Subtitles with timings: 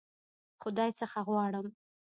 [0.61, 1.67] خدای څخه غواړم.